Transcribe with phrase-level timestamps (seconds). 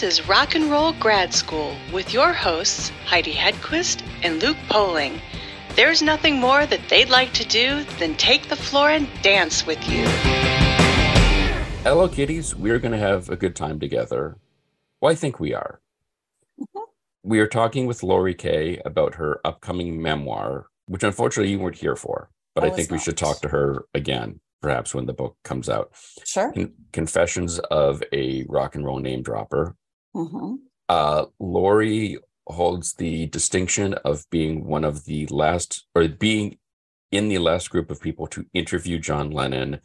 [0.00, 5.20] This is Rock and Roll Grad School with your hosts, Heidi Hedquist and Luke Poling.
[5.76, 9.78] There's nothing more that they'd like to do than take the floor and dance with
[9.86, 10.06] you.
[11.82, 12.56] Hello, kiddies.
[12.56, 14.38] We're going to have a good time together.
[15.02, 15.82] Well, I think we are.
[16.58, 16.78] Mm-hmm.
[17.22, 21.94] We are talking with Laurie Kaye about her upcoming memoir, which unfortunately you weren't here
[21.94, 25.36] for, but I, I think we should talk to her again perhaps when the book
[25.42, 25.90] comes out.
[26.24, 26.52] Sure.
[26.92, 29.76] Confessions of a Rock and Roll Name Dropper.
[30.14, 30.54] Mm-hmm.
[30.88, 36.58] Uh, Lori holds the distinction of being one of the last, or being
[37.10, 39.80] in the last group of people to interview John Lennon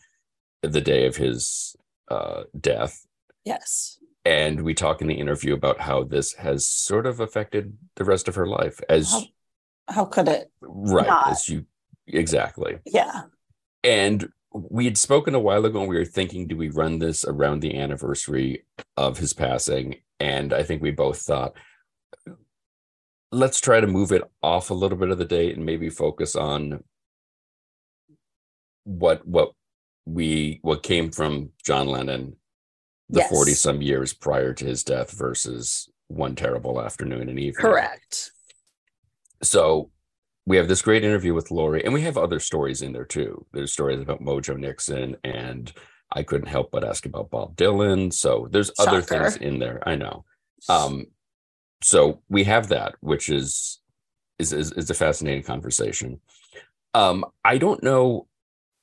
[0.62, 1.76] the day of his
[2.10, 3.06] uh, death.
[3.44, 4.00] Yes.
[4.24, 8.28] And we talk in the interview about how this has sort of affected the rest
[8.28, 8.80] of her life.
[8.90, 9.24] As how,
[9.88, 10.52] how could it?
[10.62, 11.06] Right.
[11.06, 11.30] Not?
[11.30, 11.66] As you
[12.08, 12.80] exactly.
[12.86, 13.24] Yeah.
[13.84, 17.26] And we had spoken a while ago and we were thinking do we run this
[17.26, 18.64] around the anniversary
[18.98, 21.54] of his passing and i think we both thought
[23.32, 26.36] let's try to move it off a little bit of the date and maybe focus
[26.36, 26.84] on
[28.84, 29.52] what what
[30.06, 32.36] we what came from john lennon
[33.10, 33.60] the 40 yes.
[33.60, 38.32] some years prior to his death versus one terrible afternoon and evening correct
[39.42, 39.92] so
[40.46, 43.46] we have this great interview with Laurie, and we have other stories in there too.
[43.52, 45.72] There's stories about Mojo Nixon, and
[46.12, 48.14] I couldn't help but ask about Bob Dylan.
[48.14, 48.90] So there's Shocker.
[48.90, 49.82] other things in there.
[49.88, 50.26] I know.
[50.70, 51.08] Um,
[51.82, 53.80] so we have that, which is
[54.40, 56.20] is is, is a fascinating conversation.
[56.94, 58.28] Um, I don't know.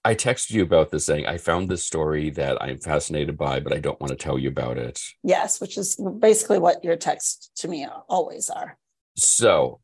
[0.05, 3.73] I texted you about this saying I found this story that I'm fascinated by, but
[3.73, 5.01] I don't want to tell you about it.
[5.23, 8.77] Yes, which is basically what your texts to me always are.
[9.17, 9.80] So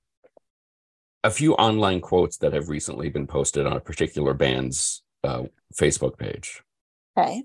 [1.23, 6.19] a few online quotes that have recently been posted on a particular band's uh, Facebook
[6.19, 6.63] page.
[7.19, 7.43] Okay.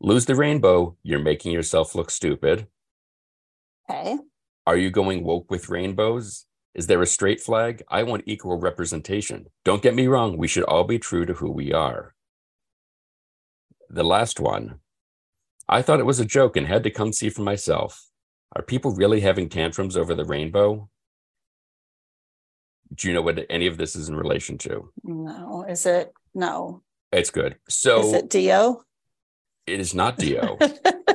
[0.00, 2.66] Lose the rainbow, you're making yourself look stupid.
[3.88, 4.18] Okay.
[4.66, 6.46] Are you going woke with rainbows?
[6.74, 7.82] Is there a straight flag?
[7.88, 9.46] I want equal representation.
[9.64, 12.14] Don't get me wrong, we should all be true to who we are.
[13.88, 14.80] The last one.
[15.68, 18.08] I thought it was a joke and had to come see for myself.
[18.56, 20.88] Are people really having tantrums over the rainbow?
[22.94, 24.90] do you know what any of this is in relation to?
[25.02, 25.64] No.
[25.68, 26.12] Is it?
[26.34, 26.82] No.
[27.12, 27.56] It's good.
[27.68, 28.82] So is it Dio?
[29.66, 30.58] It is not Dio.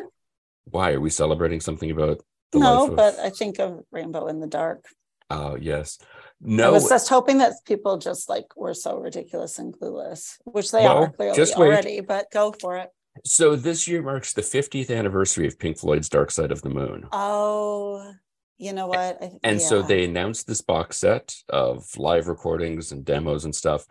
[0.65, 2.21] Why are we celebrating something about?
[2.51, 2.95] the no, of...
[2.95, 4.85] but I think of Rainbow in the Dark.
[5.29, 5.99] Oh yes.
[6.41, 10.71] No, I was just hoping that people just like were so ridiculous and clueless, which
[10.71, 12.01] they well, are clearly already.
[12.01, 12.89] But go for it.
[13.25, 17.05] So this year marks the 50th anniversary of Pink Floyd's Dark Side of the Moon.
[17.11, 18.13] Oh,
[18.57, 19.21] you know what?
[19.21, 19.65] I, and yeah.
[19.67, 23.85] so they announced this box set of live recordings and demos and stuff.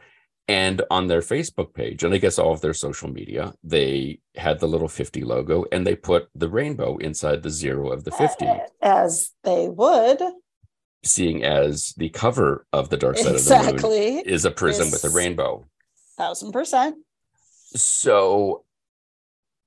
[0.49, 4.61] And on their Facebook page, and I guess all of their social media, they had
[4.61, 8.47] the little 50 logo and they put the rainbow inside the zero of the 50.
[8.81, 10.23] As they would.
[11.05, 13.75] Seeing as the cover of the dark side exactly.
[13.75, 15.67] of the moon is a prism with a rainbow.
[16.17, 16.97] Thousand percent.
[17.75, 18.65] So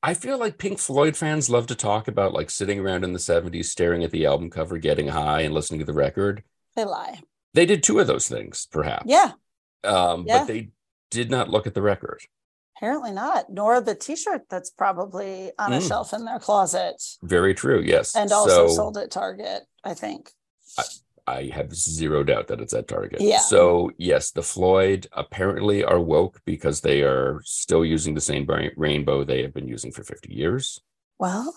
[0.03, 3.19] I feel like Pink Floyd fans love to talk about like sitting around in the
[3.19, 6.43] 70s, staring at the album cover, getting high, and listening to the record.
[6.75, 7.21] They lie.
[7.53, 9.05] They did two of those things, perhaps.
[9.07, 9.33] Yeah.
[9.83, 10.39] Um, yeah.
[10.39, 10.69] But they
[11.09, 12.21] did not look at the record.
[12.77, 15.87] Apparently not, nor the T-shirt that's probably on a mm.
[15.87, 16.95] shelf in their closet.
[17.21, 17.79] Very true.
[17.79, 20.31] Yes, and also so, sold at Target, I think.
[20.79, 20.83] I,
[21.27, 23.21] I have zero doubt that it's at Target.
[23.21, 23.37] Yeah.
[23.37, 29.23] So yes, the Floyd apparently are woke because they are still using the same rainbow
[29.23, 30.81] they have been using for 50 years.
[31.19, 31.53] Well,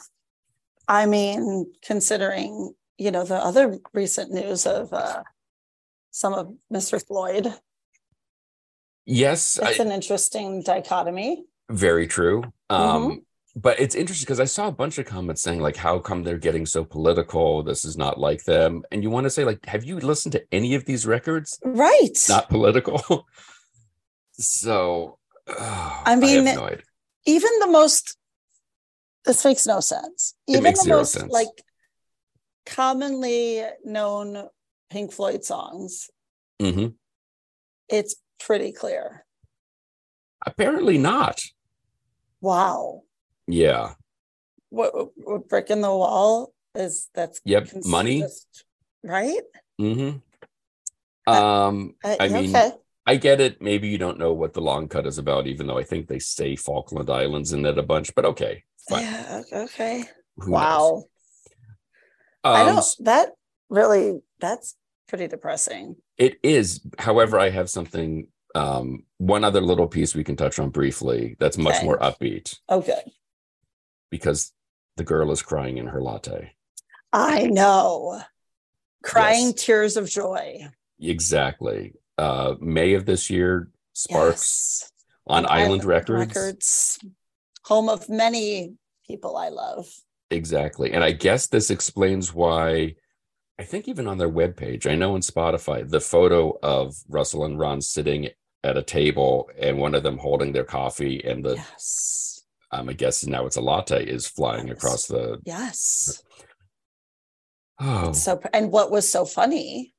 [0.86, 5.22] I mean, considering you know the other recent news of uh,
[6.10, 7.04] some of Mr.
[7.04, 7.52] Floyd.
[9.06, 11.44] Yes, it's an interesting dichotomy.
[11.70, 12.44] Very true.
[12.70, 13.14] Um, mm-hmm
[13.56, 16.38] but it's interesting because I saw a bunch of comments saying like, "How come they're
[16.38, 17.62] getting so political?
[17.62, 20.44] This is not like them." And you want to say like, "Have you listened to
[20.50, 22.18] any of these records?" Right.
[22.28, 23.26] Not political.
[24.32, 26.76] so, oh, I mean, I no
[27.26, 28.16] even the most.
[29.24, 30.34] This makes no sense.
[30.48, 31.32] Even the most sense.
[31.32, 31.62] like
[32.66, 34.48] commonly known
[34.90, 36.10] Pink Floyd songs.
[36.60, 36.88] Mm-hmm.
[37.88, 39.24] It's pretty clear.
[40.46, 41.40] Apparently not.
[42.40, 43.02] Wow.
[43.46, 43.94] Yeah.
[44.70, 48.24] What, what brick in the wall is that's yep money
[49.02, 49.40] right
[49.80, 50.18] mm-hmm
[51.32, 52.72] um uh, i mean okay.
[53.06, 55.78] i get it maybe you don't know what the long cut is about even though
[55.78, 59.02] i think they say falkland islands in it a bunch but okay fine.
[59.02, 60.04] yeah okay
[60.38, 61.04] Who wow
[62.42, 63.30] um, i don't that
[63.70, 64.76] really that's
[65.08, 70.36] pretty depressing it is however i have something um one other little piece we can
[70.36, 71.84] touch on briefly that's much okay.
[71.84, 73.02] more upbeat okay
[74.10, 74.52] because
[74.96, 76.52] the girl is crying in her latte.
[77.12, 78.20] I know.
[79.02, 79.64] Crying yes.
[79.64, 80.68] tears of joy.
[81.00, 81.94] Exactly.
[82.16, 84.92] Uh, May of this year, Sparks yes.
[85.26, 86.36] on Island, Island Records.
[86.36, 86.98] Records,
[87.64, 88.74] home of many
[89.06, 89.88] people I love.
[90.30, 90.92] Exactly.
[90.92, 92.94] And I guess this explains why
[93.58, 97.58] I think even on their webpage, I know in Spotify, the photo of Russell and
[97.58, 98.28] Ron sitting
[98.64, 102.42] at a table and one of them holding their coffee and the yes.
[102.72, 104.76] um, I guess now it's a latte is flying yes.
[104.76, 106.22] across the yes.
[107.78, 109.94] Oh, so and what was so funny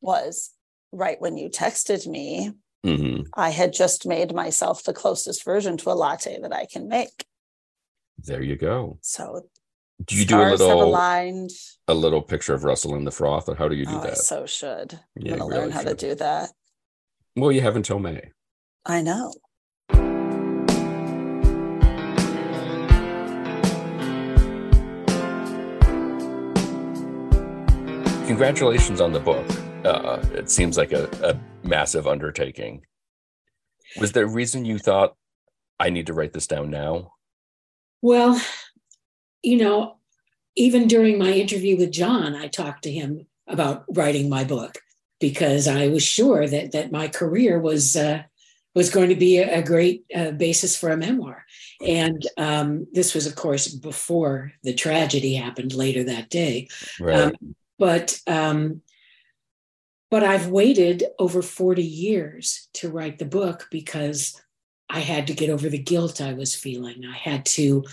[0.00, 0.50] was
[0.90, 2.52] right when you texted me,
[2.84, 3.22] mm-hmm.
[3.34, 7.24] I had just made myself the closest version to a latte that I can make.
[8.18, 8.98] There you go.
[9.00, 9.46] So
[10.04, 10.96] do you do a little
[11.88, 14.12] a little picture of Russell in the froth, or how do you do oh, that?
[14.12, 14.98] I so should.
[15.16, 15.98] Yeah, I'm gonna really learn how should.
[15.98, 16.50] to do that.
[17.34, 18.30] Well, you have until May.
[18.84, 19.32] I know.
[28.26, 29.46] Congratulations on the book.
[29.84, 32.82] Uh, it seems like a, a massive undertaking.
[33.98, 35.16] Was there a reason you thought
[35.80, 37.14] I need to write this down now?
[38.02, 38.40] Well,
[39.42, 39.96] you know,
[40.54, 44.78] even during my interview with John, I talked to him about writing my book
[45.22, 48.24] because I was sure that that my career was uh,
[48.74, 51.44] was going to be a, a great uh, basis for a memoir.
[51.86, 56.68] And um, this was, of course, before the tragedy happened later that day.
[57.00, 57.20] Right.
[57.20, 58.82] Um, but um,
[60.10, 64.38] but I've waited over forty years to write the book because
[64.90, 67.04] I had to get over the guilt I was feeling.
[67.06, 67.84] I had to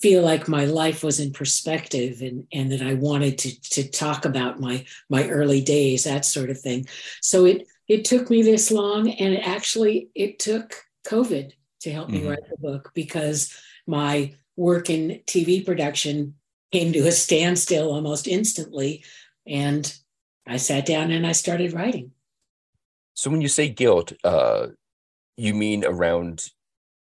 [0.00, 4.24] feel like my life was in perspective and and that I wanted to to talk
[4.24, 6.86] about my my early days that sort of thing
[7.20, 12.08] so it it took me this long and it actually it took covid to help
[12.08, 12.24] mm-hmm.
[12.24, 13.56] me write the book because
[13.86, 16.34] my work in TV production
[16.72, 19.04] came to a standstill almost instantly
[19.46, 19.96] and
[20.46, 22.12] I sat down and I started writing
[23.14, 24.68] so when you say guilt uh
[25.36, 26.46] you mean around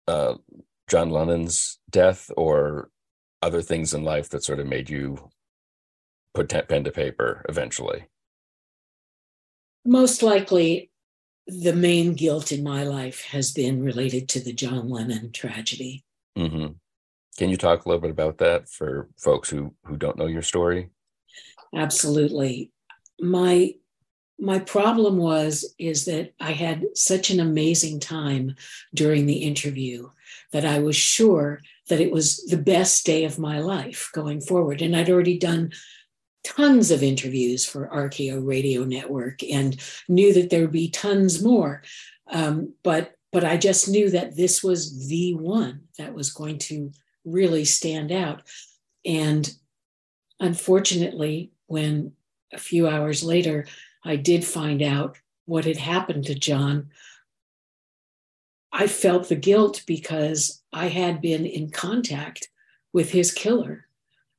[0.09, 0.35] uh
[0.91, 2.91] John Lennon's death or
[3.43, 5.31] other things in life that sort of made you
[6.35, 8.07] put pen to paper eventually?
[9.85, 10.91] Most likely,
[11.47, 16.05] the main guilt in my life has been related to the John Lennon tragedy.
[16.37, 16.73] Mm-hmm.
[17.39, 20.43] Can you talk a little bit about that for folks who who don't know your
[20.43, 20.91] story?
[21.75, 22.73] Absolutely.
[23.21, 23.75] My
[24.41, 28.57] my problem was is that I had such an amazing time
[28.95, 30.11] during the interview
[30.53, 34.81] that I was sure that it was the best day of my life going forward.
[34.81, 35.73] And I'd already done
[36.45, 39.77] tons of interviews for RKO Radio Network and
[40.09, 41.83] knew that there would be tons more.
[42.31, 46.91] Um, but but I just knew that this was the one that was going to
[47.25, 48.43] really stand out.
[49.05, 49.49] And
[50.41, 52.13] unfortunately, when
[52.53, 53.67] a few hours later
[54.05, 56.91] I did find out what had happened to John,
[58.72, 62.48] I felt the guilt because I had been in contact
[62.93, 63.86] with his killer.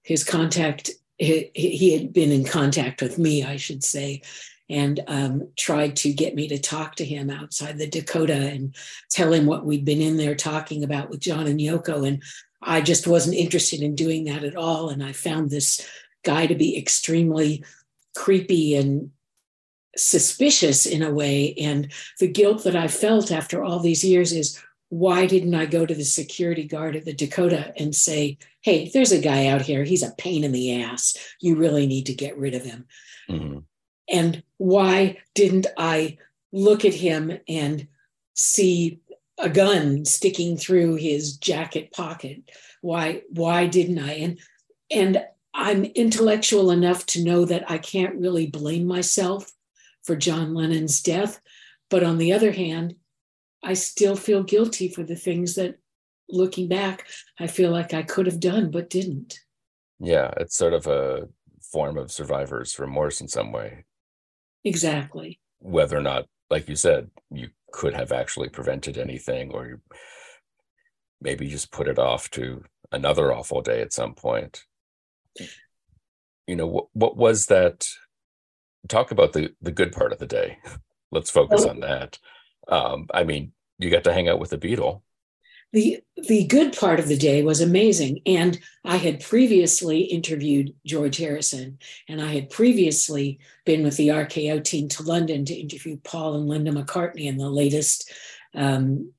[0.03, 4.21] His contact, he, had been in contact with me, I should say,
[4.69, 8.73] and um, tried to get me to talk to him outside the Dakota and
[9.09, 12.07] tell him what we'd been in there talking about with John and Yoko.
[12.07, 12.23] And
[12.61, 14.89] I just wasn't interested in doing that at all.
[14.89, 15.85] And I found this
[16.23, 17.63] guy to be extremely
[18.15, 19.11] creepy and
[19.95, 21.53] suspicious in a way.
[21.55, 25.85] And the guilt that I felt after all these years is why didn't I go
[25.85, 29.83] to the security guard at the Dakota and say, hey, there's a guy out here.
[29.83, 31.17] He's a pain in the ass.
[31.39, 32.85] You really need to get rid of him.
[33.29, 33.59] Mm-hmm.
[34.09, 36.17] And why didn't I
[36.51, 37.87] look at him and
[38.33, 38.99] see
[39.37, 42.51] a gun sticking through his jacket pocket?
[42.81, 44.13] Why, why didn't I?
[44.13, 44.39] And
[44.91, 49.51] and I'm intellectual enough to know that I can't really blame myself
[50.03, 51.41] for John Lennon's death.
[51.89, 52.95] But on the other hand,
[53.63, 55.77] I still feel guilty for the things that,
[56.29, 57.07] looking back,
[57.39, 59.39] I feel like I could have done but didn't.
[59.99, 61.27] Yeah, it's sort of a
[61.61, 63.85] form of survivor's remorse in some way.
[64.63, 65.39] Exactly.
[65.59, 69.81] Whether or not, like you said, you could have actually prevented anything, or you
[71.21, 74.63] maybe just put it off to another awful day at some point.
[76.47, 77.87] You know, what, what was that
[78.87, 80.57] talk about the the good part of the day.
[81.11, 82.17] Let's focus on that.
[82.67, 85.01] Um, I mean, you got to hang out with the Beatle.
[85.73, 91.17] The the good part of the day was amazing, and I had previously interviewed George
[91.17, 96.35] Harrison, and I had previously been with the RKO team to London to interview Paul
[96.35, 98.11] and Linda McCartney in the latest
[98.53, 99.13] um,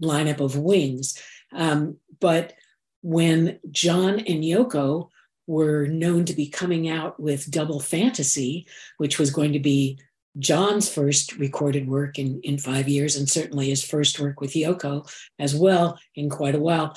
[0.00, 1.20] lineup of Wings.
[1.52, 2.54] Um, but
[3.02, 5.10] when John and Yoko
[5.46, 8.66] were known to be coming out with Double Fantasy,
[8.98, 9.98] which was going to be
[10.38, 15.10] John's first recorded work in, in five years, and certainly his first work with Yoko
[15.38, 16.94] as well in quite a while.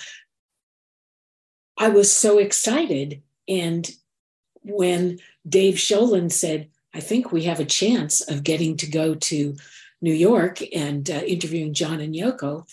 [1.78, 3.22] I was so excited.
[3.48, 3.90] And
[4.64, 9.56] when Dave Sholin said, I think we have a chance of getting to go to
[10.02, 12.68] New York and uh, interviewing John and Yoko,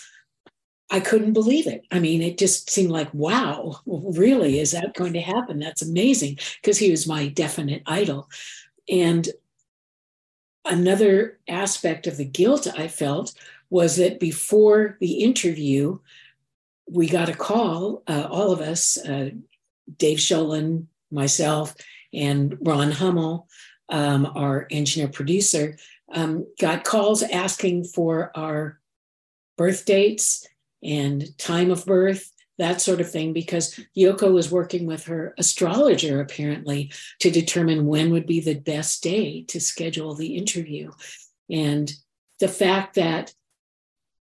[0.90, 1.84] I couldn't believe it.
[1.90, 5.58] I mean, it just seemed like, wow, really, is that going to happen?
[5.58, 8.30] That's amazing because he was my definite idol.
[8.88, 9.28] And
[10.64, 13.34] another aspect of the guilt I felt
[13.68, 15.98] was that before the interview,
[16.88, 19.30] we got a call, uh, all of us, uh,
[19.96, 21.74] Dave Sholin, myself,
[22.12, 23.48] and Ron Hummel,
[23.88, 25.76] um, our engineer producer,
[26.12, 28.80] um, got calls asking for our
[29.56, 30.46] birth dates
[30.83, 36.21] and time of birth, that sort of thing, because Yoko was working with her astrologer
[36.21, 36.90] apparently
[37.21, 40.90] to determine when would be the best day to schedule the interview.
[41.50, 41.92] And
[42.40, 43.35] the fact that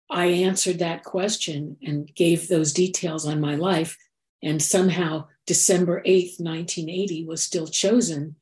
[0.10, 3.98] I answered that question and gave those details on my life,
[4.44, 8.36] and somehow December 8th, 1980 was still chosen,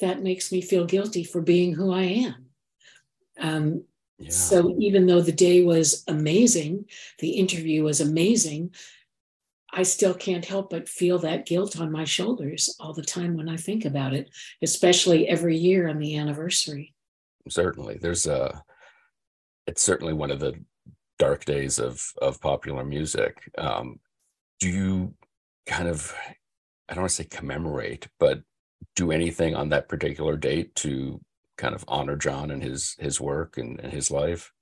[0.00, 2.46] that makes me feel guilty for being who I am.
[3.38, 3.84] Um,
[4.18, 4.30] yeah.
[4.30, 6.86] So even though the day was amazing,
[7.18, 8.74] the interview was amazing,
[9.72, 13.48] I still can't help but feel that guilt on my shoulders all the time when
[13.48, 14.30] I think about it,
[14.62, 16.94] especially every year on the anniversary.
[17.48, 17.98] Certainly.
[18.00, 18.62] There's a
[19.66, 20.54] it's certainly one of the
[21.18, 23.50] dark days of of popular music.
[23.58, 24.00] Um,
[24.60, 25.14] do you
[25.66, 26.14] kind of
[26.88, 28.40] I don't want to say commemorate, but
[28.94, 31.20] do anything on that particular date to
[31.56, 34.52] kind of honor John and his his work and, and his life?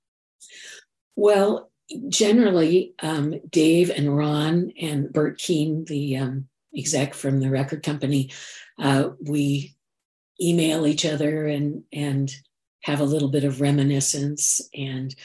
[1.15, 1.71] Well,
[2.09, 8.31] generally, um, Dave and Ron and Bert Keane, the um, exec from the record company,
[8.79, 9.75] uh, we
[10.41, 12.33] email each other and and
[12.83, 14.61] have a little bit of reminiscence.
[14.73, 15.15] And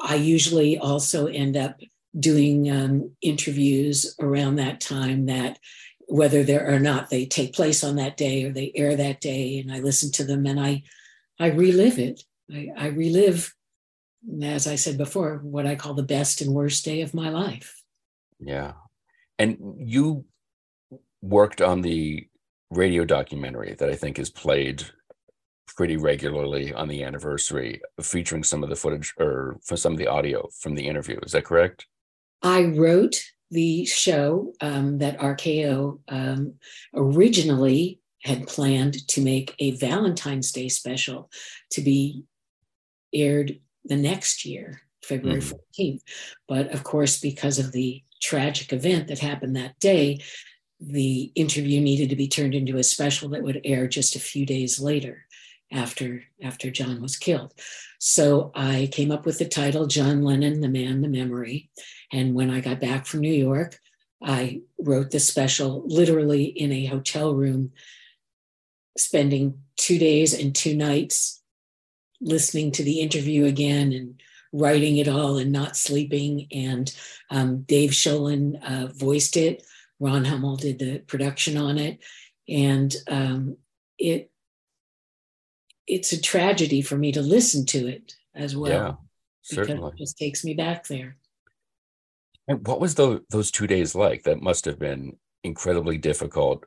[0.00, 1.78] I usually also end up
[2.18, 5.58] doing um, interviews around that time that
[6.10, 9.58] whether there or not they take place on that day or they air that day
[9.58, 10.82] and i listen to them and i
[11.38, 12.22] i relive it.
[12.52, 13.54] I, I relive
[14.42, 17.82] as i said before what i call the best and worst day of my life.
[18.38, 18.72] Yeah.
[19.38, 20.24] And you
[21.22, 22.26] worked on the
[22.70, 24.84] radio documentary that i think is played
[25.76, 30.06] pretty regularly on the anniversary featuring some of the footage or for some of the
[30.06, 31.18] audio from the interview.
[31.24, 31.86] Is that correct?
[32.42, 33.16] I wrote
[33.50, 36.54] the show um, that RKO um,
[36.94, 41.30] originally had planned to make a Valentine's Day special
[41.70, 42.24] to be
[43.12, 45.52] aired the next year, February mm.
[45.78, 46.00] 14th.
[46.46, 50.20] But of course, because of the tragic event that happened that day,
[50.78, 54.46] the interview needed to be turned into a special that would air just a few
[54.46, 55.26] days later
[55.72, 57.54] after after John was killed.
[57.98, 61.70] So I came up with the title John Lennon, the Man, the Memory.
[62.12, 63.78] And when I got back from New York,
[64.22, 67.72] I wrote the special literally in a hotel room,
[68.98, 71.42] spending two days and two nights
[72.20, 74.20] listening to the interview again and
[74.52, 76.46] writing it all and not sleeping.
[76.52, 76.94] And
[77.30, 79.62] um, Dave Sholin uh, voiced it.
[80.00, 82.00] Ron Hummel did the production on it.
[82.48, 83.56] And um,
[83.98, 84.30] it
[85.86, 88.70] it's a tragedy for me to listen to it as well.
[88.70, 88.94] Yeah,
[89.42, 89.76] certainly.
[89.76, 91.16] Because it just takes me back there.
[92.50, 94.24] And what was the, those two days like?
[94.24, 96.66] That must have been incredibly difficult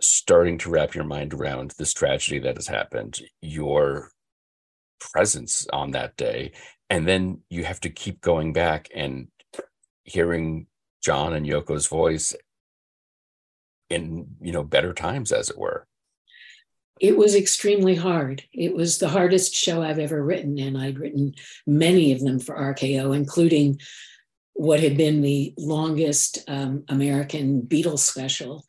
[0.00, 4.10] starting to wrap your mind around this tragedy that has happened, your
[5.00, 6.52] presence on that day.
[6.88, 9.28] And then you have to keep going back and
[10.04, 10.66] hearing
[11.04, 12.34] John and Yoko's voice
[13.90, 15.86] in, you know, better times, as it were
[17.00, 18.42] it was extremely hard.
[18.52, 22.56] It was the hardest show I've ever written, and I'd written many of them for
[22.56, 23.78] RKO, including
[24.58, 28.66] what had been the longest um, American Beatles special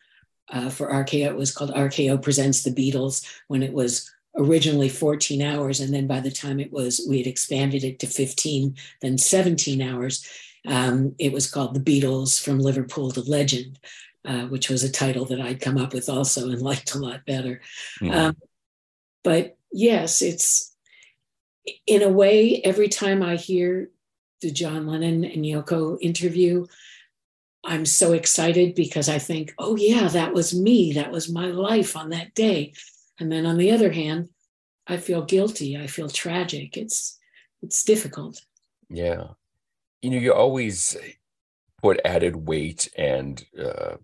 [0.49, 1.25] uh, for RKO.
[1.25, 5.79] It was called RKO Presents the Beatles when it was originally 14 hours.
[5.79, 9.81] And then by the time it was, we had expanded it to 15, then 17
[9.81, 10.23] hours.
[10.67, 13.79] Um, it was called The Beatles from Liverpool to Legend.
[14.25, 17.25] Uh, which was a title that I'd come up with also and liked a lot
[17.25, 17.61] better.
[18.01, 18.13] Mm.
[18.13, 18.37] Um,
[19.23, 20.75] but yes, it's
[21.87, 23.89] in a way, every time I hear
[24.41, 26.65] the John Lennon and Yoko interview,
[27.63, 30.93] I'm so excited because I think, oh, yeah, that was me.
[30.93, 32.73] That was my life on that day.
[33.19, 34.29] And then on the other hand,
[34.87, 35.77] I feel guilty.
[35.77, 36.77] I feel tragic.
[36.77, 37.17] It's
[37.61, 38.41] it's difficult.
[38.89, 39.27] Yeah.
[40.01, 40.97] You know, you always
[41.81, 43.97] put added weight and uh,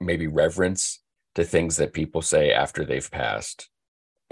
[0.00, 1.00] maybe reverence
[1.34, 3.68] to things that people say after they've passed.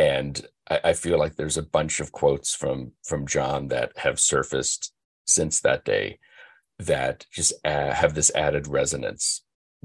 [0.01, 4.19] And I, I feel like there's a bunch of quotes from from John that have
[4.19, 4.93] surfaced
[5.27, 6.19] since that day
[6.79, 9.43] that just uh, have this added resonance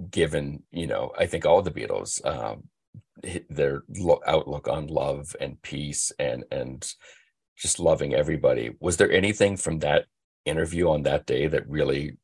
[0.10, 2.64] given you know i think all the beatles um,
[3.50, 6.94] their lo- outlook on love and peace and and
[7.58, 8.72] just loving everybody.
[8.80, 10.06] Was there anything from that
[10.46, 12.18] interview on that day that really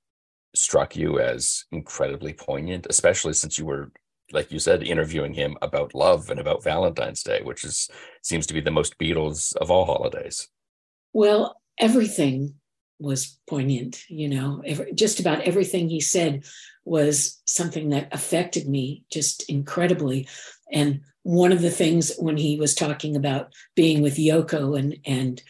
[0.53, 3.89] struck you as incredibly poignant especially since you were
[4.33, 7.89] like you said interviewing him about love and about valentine's day which is
[8.21, 10.47] seems to be the most beatles of all holidays.
[11.13, 12.55] Well everything
[12.99, 14.61] was poignant you know.
[14.65, 16.45] Every, just about everything he said
[16.85, 20.27] was something that affected me just incredibly.
[20.71, 25.41] And one of the things when he was talking about being with Yoko and and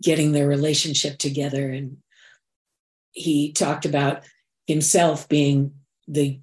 [0.00, 1.98] getting their relationship together and
[3.12, 4.24] he talked about
[4.66, 5.72] himself being
[6.08, 6.40] the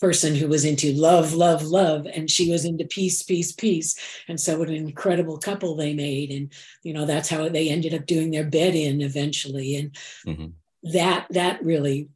[0.00, 3.94] person who was into love love love and she was into peace peace peace
[4.28, 6.52] and so what an incredible couple they made and
[6.82, 10.46] you know that's how they ended up doing their bed in eventually and mm-hmm.
[10.82, 12.08] that that really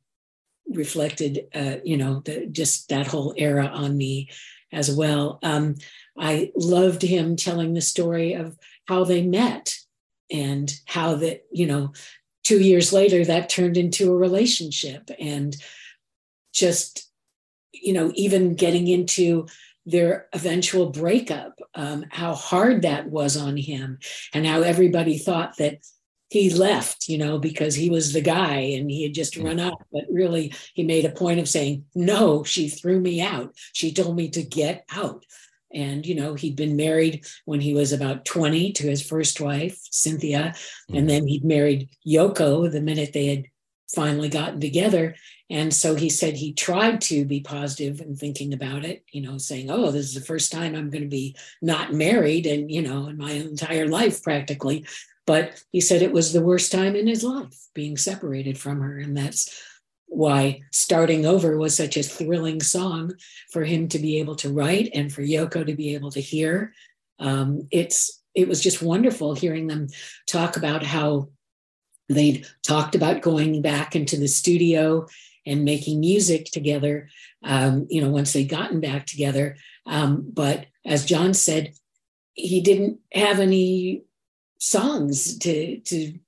[0.68, 4.28] reflected uh, you know the, just that whole era on me
[4.74, 5.38] as well.
[5.42, 5.76] Um,
[6.18, 9.74] I loved him telling the story of how they met
[10.30, 11.92] and how that, you know,
[12.42, 15.56] two years later that turned into a relationship and
[16.52, 17.10] just,
[17.82, 19.46] you know, even getting into
[19.86, 23.98] their eventual breakup, um, how hard that was on him,
[24.32, 25.78] and how everybody thought that
[26.30, 29.84] he left, you know, because he was the guy and he had just run out.
[29.92, 33.54] But really, he made a point of saying, No, she threw me out.
[33.72, 35.24] She told me to get out.
[35.72, 39.78] And, you know, he'd been married when he was about 20 to his first wife,
[39.90, 40.54] Cynthia.
[40.54, 40.96] Mm-hmm.
[40.96, 43.44] And then he'd married Yoko the minute they had
[43.94, 45.14] finally gotten together.
[45.50, 49.38] And so he said he tried to be positive and thinking about it, you know,
[49.38, 52.82] saying, oh, this is the first time I'm going to be not married and, you
[52.82, 54.86] know, in my entire life practically.
[55.26, 58.98] But he said it was the worst time in his life being separated from her.
[58.98, 59.62] And that's
[60.06, 63.12] why starting over was such a thrilling song
[63.50, 66.72] for him to be able to write and for Yoko to be able to hear.
[67.18, 69.88] Um, it's it was just wonderful hearing them
[70.26, 71.28] talk about how
[72.08, 75.06] they'd talked about going back into the studio
[75.46, 77.08] and making music together.
[77.42, 79.56] Um, you know, once they'd gotten back together.
[79.86, 81.74] Um, but as John said,
[82.34, 84.04] he didn't have any
[84.58, 86.18] songs to to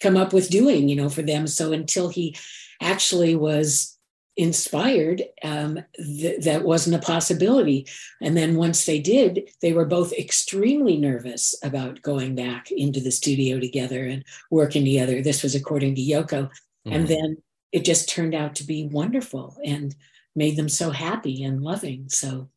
[0.00, 2.36] come up with doing you know for them so until he
[2.80, 3.93] actually was
[4.36, 7.86] inspired um, th- that wasn't a possibility
[8.20, 13.12] and then once they did they were both extremely nervous about going back into the
[13.12, 16.92] studio together and working together this was according to yoko mm-hmm.
[16.92, 17.36] and then
[17.70, 19.94] it just turned out to be wonderful and
[20.34, 22.48] made them so happy and loving so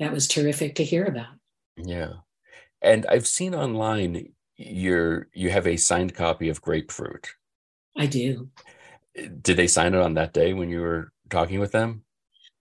[0.00, 1.34] that was terrific to hear about
[1.76, 2.12] yeah
[2.80, 7.34] and I've seen online you're you have a signed copy of Grapefruit.
[7.96, 8.50] I do.
[9.14, 12.02] Did they sign it on that day when you were talking with them?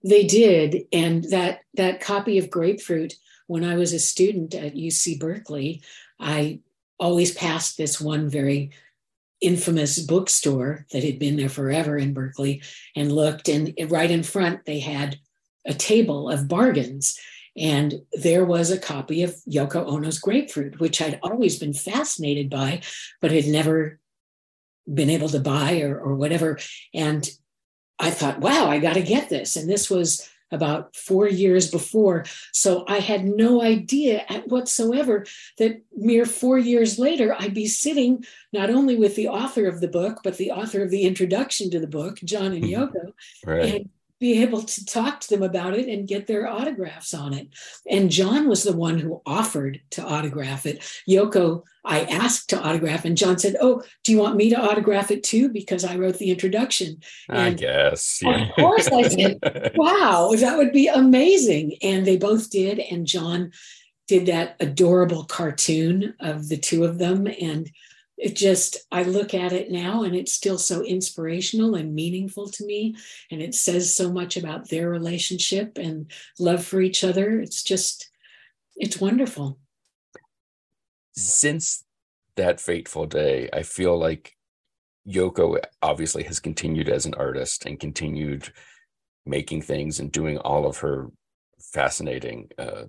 [0.03, 3.15] They did, and that that copy of Grapefruit.
[3.47, 5.81] When I was a student at UC Berkeley,
[6.19, 6.59] I
[6.97, 8.71] always passed this one very
[9.41, 12.61] infamous bookstore that had been there forever in Berkeley
[12.95, 15.19] and looked, and right in front they had
[15.65, 17.19] a table of bargains.
[17.55, 22.81] And there was a copy of Yoko Ono's Grapefruit, which I'd always been fascinated by,
[23.21, 23.99] but had never
[24.91, 26.59] been able to buy or, or whatever.
[26.93, 27.29] And
[27.99, 29.55] I thought, wow, I got to get this.
[29.55, 32.25] And this was about four years before.
[32.51, 35.25] So I had no idea at whatsoever
[35.57, 39.87] that mere four years later, I'd be sitting not only with the author of the
[39.87, 42.83] book, but the author of the introduction to the book, John and mm-hmm.
[42.83, 43.13] Yoko,
[43.45, 43.75] right.
[43.75, 43.89] and
[44.23, 47.49] be able to talk to them about it and get their autographs on it.
[47.91, 50.81] And John was the one who offered to autograph it.
[51.09, 55.11] Yoko, I asked to autograph, and John said, Oh, do you want me to autograph
[55.11, 55.49] it too?
[55.49, 57.01] Because I wrote the introduction.
[57.27, 58.21] And I guess.
[58.23, 58.47] Yeah.
[58.47, 59.41] Of course, I said,
[59.75, 61.75] Wow, that would be amazing.
[61.81, 62.79] And they both did.
[62.79, 63.51] And John
[64.07, 67.27] did that adorable cartoon of the two of them.
[67.27, 67.69] And
[68.17, 72.65] it just i look at it now and it's still so inspirational and meaningful to
[72.65, 72.95] me.
[73.31, 77.39] And it says so much about their relationship and love for each other.
[77.39, 78.09] It's just
[78.75, 79.59] it's wonderful.
[81.15, 81.83] Since
[82.35, 84.35] that fateful day i feel like
[85.07, 88.51] yoko obviously has continued as an artist and continued
[89.25, 91.09] making things and doing all of her
[91.59, 92.83] fascinating uh,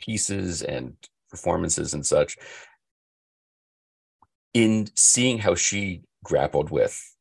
[0.00, 0.94] pieces and
[1.30, 2.36] performances and such
[4.56, 7.14] in seeing how she grappled with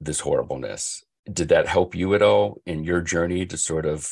[0.00, 4.08] this horribleness did that help you at all in your journey to sort of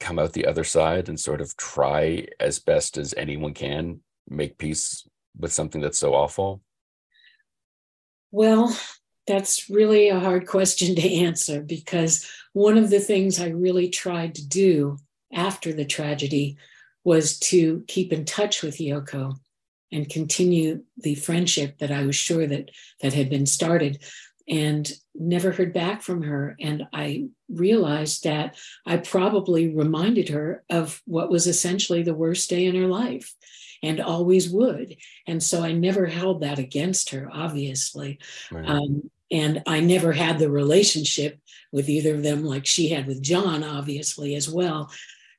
[0.00, 4.56] come out the other side and sort of try as best as anyone can make
[4.56, 5.06] peace
[5.38, 6.62] with something that's so awful?
[8.30, 8.74] Well,
[9.26, 14.34] that's really a hard question to answer because one of the things I really tried
[14.36, 14.96] to do
[15.30, 16.56] after the tragedy
[17.04, 19.34] was to keep in touch with Yoko
[19.92, 22.70] and continue the friendship that I was sure that
[23.00, 24.02] that had been started
[24.48, 26.56] and never heard back from her.
[26.60, 32.64] And I realized that I probably reminded her of what was essentially the worst day
[32.64, 33.34] in her life
[33.82, 34.96] and always would.
[35.26, 38.18] And so I never held that against her obviously.
[38.50, 38.68] Right.
[38.68, 41.38] um, and I never had the relationship
[41.70, 44.90] with either of them like she had with John obviously as well.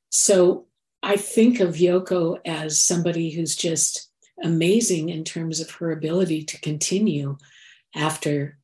[0.09, 0.67] So
[1.01, 4.08] I think of Yoko as somebody who's just
[4.43, 7.37] amazing in terms of her ability to continue
[7.95, 8.57] after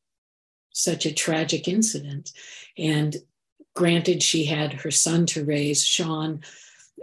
[0.72, 2.32] such a tragic incident.
[2.76, 3.16] And
[3.74, 6.42] granted, she had her son to raise, Sean,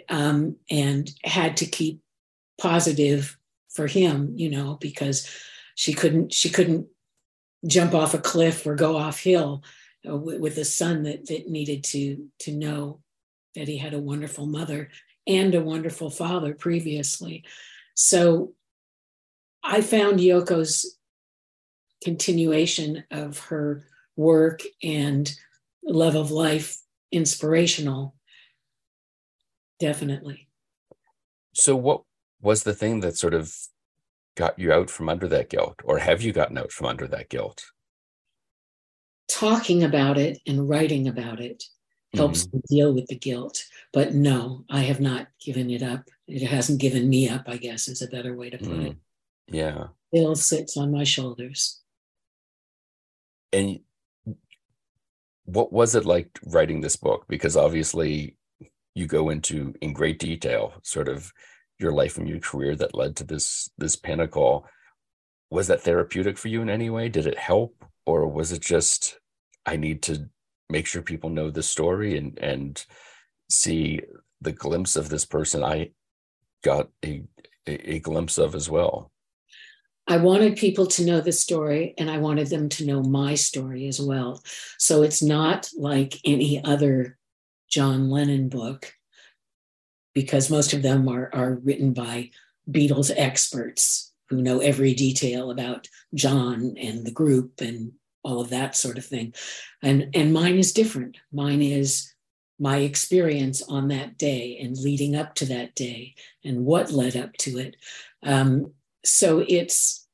[0.09, 2.01] um, and had to keep
[2.57, 3.37] positive
[3.69, 5.27] for him, you know, because
[5.75, 6.87] she couldn't she couldn't
[7.65, 9.63] jump off a cliff or go off hill
[10.07, 12.99] uh, with, with a son that that needed to to know
[13.55, 14.89] that he had a wonderful mother
[15.25, 17.43] and a wonderful father previously.
[17.95, 18.53] So
[19.63, 20.97] I found Yoko's
[22.03, 25.33] continuation of her work and
[25.83, 26.77] love of life
[27.11, 28.15] inspirational.
[29.79, 30.47] Definitely.
[31.53, 32.03] So, what
[32.41, 33.55] was the thing that sort of
[34.35, 37.29] got you out from under that guilt, or have you gotten out from under that
[37.29, 37.63] guilt?
[39.29, 41.63] Talking about it and writing about it
[42.13, 42.59] helps mm-hmm.
[42.69, 43.65] deal with the guilt.
[43.91, 46.09] But no, I have not given it up.
[46.27, 48.85] It hasn't given me up, I guess, is a better way to put mm.
[48.87, 48.97] it.
[49.47, 49.87] Yeah.
[50.11, 51.81] It all sits on my shoulders.
[53.51, 53.79] And
[55.45, 57.25] what was it like writing this book?
[57.27, 58.37] Because obviously
[58.95, 61.31] you go into in great detail sort of
[61.79, 64.65] your life and your career that led to this this pinnacle.
[65.49, 67.09] Was that therapeutic for you in any way?
[67.09, 67.85] Did it help?
[68.05, 69.19] Or was it just
[69.65, 70.29] I need to
[70.69, 72.83] make sure people know the story and and
[73.49, 74.01] see
[74.41, 75.91] the glimpse of this person I
[76.63, 77.23] got a,
[77.67, 79.11] a, a glimpse of as well.
[80.07, 83.87] I wanted people to know the story and I wanted them to know my story
[83.87, 84.43] as well.
[84.77, 87.17] So it's not like any other
[87.69, 88.93] John Lennon book
[90.13, 92.31] because most of them are, are written by
[92.69, 98.75] Beatles experts who know every detail about John and the group and all of that
[98.75, 99.33] sort of thing.
[99.81, 101.17] And, and mine is different.
[101.31, 102.13] Mine is
[102.59, 107.33] my experience on that day and leading up to that day and what led up
[107.33, 107.75] to it.
[108.21, 110.07] Um, so it's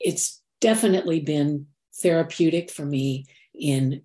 [0.00, 1.66] it's definitely been
[2.00, 4.02] therapeutic for me in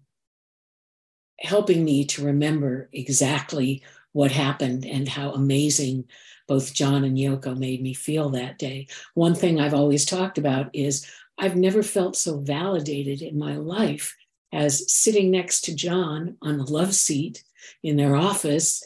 [1.40, 6.06] helping me to remember exactly what happened and how amazing
[6.48, 8.88] both John and Yoko made me feel that day.
[9.14, 11.06] One thing I've always talked about is
[11.38, 14.16] I've never felt so validated in my life
[14.52, 17.44] as sitting next to John on the love seat
[17.82, 18.84] in their office.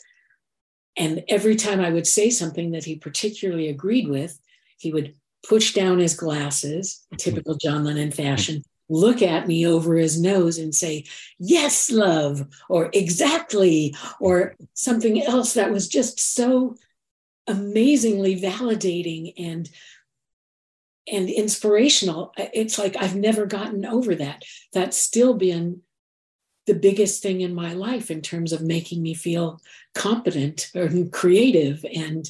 [0.96, 4.40] And every time I would say something that he particularly agreed with,
[4.78, 5.16] he would
[5.48, 10.74] push down his glasses, typical John Lennon fashion, look at me over his nose and
[10.74, 11.06] say,
[11.40, 16.76] Yes, love, or exactly, or something else that was just so
[17.48, 19.70] amazingly validating and
[21.10, 22.34] and inspirational.
[22.38, 24.44] It's like I've never gotten over that.
[24.74, 25.82] That's still been
[26.66, 29.62] the biggest thing in my life in terms of making me feel
[29.96, 32.30] competent and creative and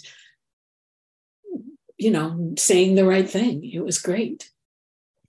[1.97, 3.63] you know saying the right thing.
[3.63, 4.49] It was great.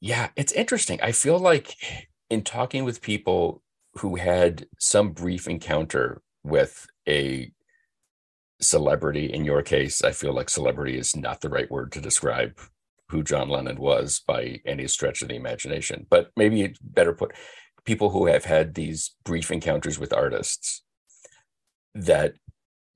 [0.00, 1.00] Yeah it's interesting.
[1.02, 1.76] I feel like
[2.31, 3.62] in talking with people
[3.94, 7.50] who had some brief encounter with a
[8.61, 12.59] celebrity in your case i feel like celebrity is not the right word to describe
[13.11, 16.07] who John Lennon was by any stretch of the imagination.
[16.11, 17.33] But maybe better put
[17.85, 20.83] people who have had these brief encounters with artists
[21.94, 22.35] that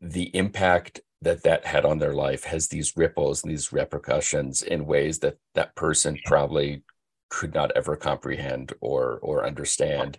[0.00, 4.87] the impact that that had on their life has these ripples and these repercussions in
[4.87, 6.82] ways that that person probably
[7.30, 10.18] could not ever comprehend or or understand.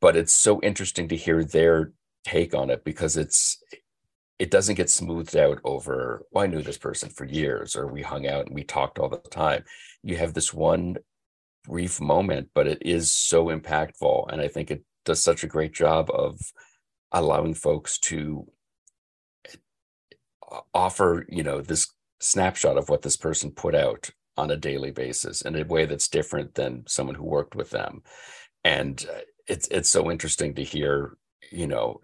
[0.00, 1.92] But it's so interesting to hear their
[2.24, 3.62] take on it because it's
[4.38, 8.02] it doesn't get smoothed out over well i knew this person for years or we
[8.02, 9.64] hung out and we talked all the time.
[10.02, 10.96] You have this one
[11.64, 15.72] brief moment but it is so impactful and i think it does such a great
[15.72, 16.38] job of
[17.12, 18.46] allowing folks to
[20.72, 21.88] offer you know this
[22.20, 26.08] snapshot of what this person put out on a daily basis in a way that's
[26.08, 28.02] different than someone who worked with them
[28.64, 31.16] and uh, it's it's so interesting to hear,
[31.52, 32.00] you know,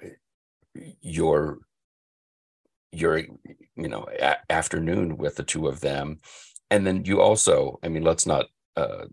[1.00, 1.58] your
[2.92, 6.20] your you know a- afternoon with the two of them,
[6.70, 9.06] and then you also, I mean, let's not uh,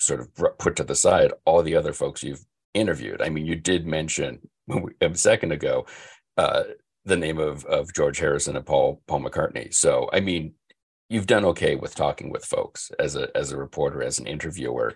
[0.00, 3.20] sort of put to the side all the other folks you've interviewed.
[3.22, 4.40] I mean, you did mention
[5.00, 5.86] a second ago
[6.36, 6.64] uh,
[7.08, 9.74] the name of of George Harrison and Paul Paul McCartney.
[9.74, 10.54] So, I mean,
[11.08, 14.94] you've done okay with talking with folks as a as a reporter, as an interviewer.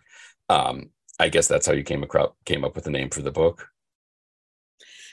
[0.48, 3.32] Um, I guess that's how you came across came up with the name for the
[3.32, 3.68] book.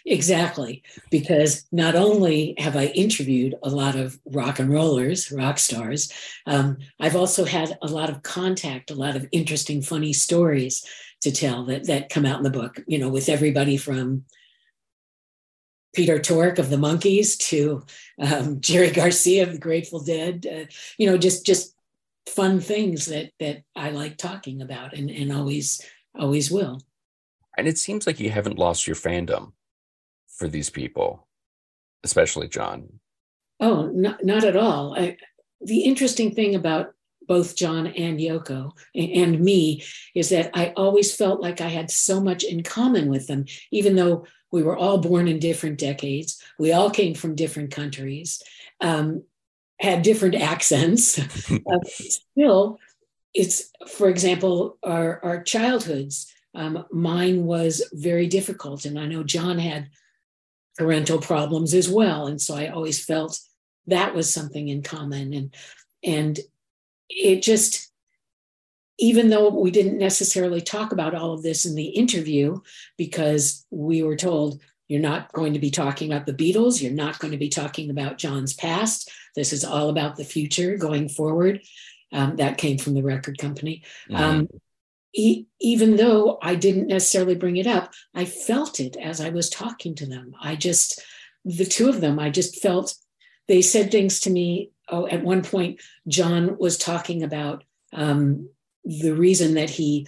[0.06, 0.82] Exactly,
[1.12, 6.12] because not only have I interviewed a lot of rock and rollers, rock stars,
[6.46, 10.86] um, I've also had a lot of contact, a lot of interesting, funny stories
[11.22, 12.82] to tell that that come out in the book.
[12.88, 14.26] You know, with everybody from
[15.94, 17.84] Peter Tork of the Monkees to
[18.22, 20.46] um, Jerry Garcia of the Grateful Dead.
[20.46, 20.66] Uh,
[20.98, 21.76] you know, just just
[22.28, 25.82] fun things that that I like talking about and and always
[26.18, 26.82] always will.
[27.58, 29.54] And it seems like you haven't lost your fandom
[30.28, 31.28] for these people,
[32.04, 33.00] especially John.
[33.60, 34.98] Oh, not not at all.
[34.98, 35.18] I,
[35.62, 36.94] the interesting thing about
[37.30, 39.84] both John and Yoko and me
[40.16, 43.96] is that I always felt like I had so much in common with them, even
[43.96, 46.42] though we were all born in different decades.
[46.58, 48.42] We all came from different countries,
[48.82, 49.24] um,
[49.80, 51.20] had different accents.
[51.20, 52.80] uh, still,
[53.36, 56.34] it's, for example, our, our childhoods.
[56.56, 58.86] Um, mine was very difficult.
[58.86, 59.92] And I know John had
[60.80, 62.26] parental problems as well.
[62.26, 63.40] And so I always felt
[63.86, 65.32] that was something in common.
[65.36, 65.54] And,
[66.04, 66.40] and
[67.10, 67.92] it just,
[68.98, 72.60] even though we didn't necessarily talk about all of this in the interview,
[72.98, 77.20] because we were told you're not going to be talking about the Beatles, you're not
[77.20, 79.12] going to be talking about John's past.
[79.36, 81.62] This is all about the future going forward.
[82.12, 83.84] Um, that came from the record company.
[84.10, 84.24] Mm-hmm.
[84.24, 84.48] Um,
[85.14, 89.50] e- even though I didn't necessarily bring it up, I felt it as I was
[89.50, 90.34] talking to them.
[90.42, 91.04] I just,
[91.46, 92.96] the two of them, I just felt
[93.50, 94.72] they said things to me.
[94.88, 98.48] Oh, at one point, John was talking about um,
[98.86, 100.08] the reason that he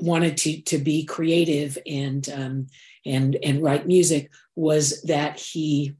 [0.00, 2.66] wanted to to be creative and um,
[3.06, 5.94] and and write music was that he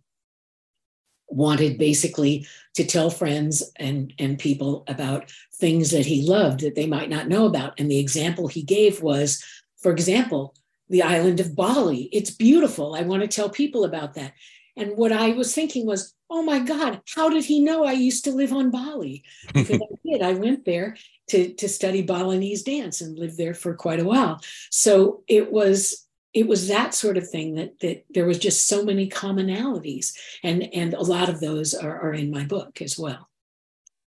[1.28, 6.86] wanted basically to tell friends and and people about things that he loved that they
[6.86, 7.78] might not know about.
[7.78, 9.42] And the example he gave was
[9.78, 10.54] for example
[10.88, 12.08] the island of bali.
[12.12, 12.96] It's beautiful.
[12.96, 14.32] I want to tell people about that.
[14.76, 18.24] And what i was thinking was oh my god how did he know i used
[18.24, 20.96] to live on bali because i did i went there
[21.30, 24.40] to, to study Balinese dance and lived there for quite a while.
[24.70, 28.84] So it was it was that sort of thing that that there was just so
[28.84, 30.12] many commonalities,
[30.42, 33.28] and and a lot of those are, are in my book as well.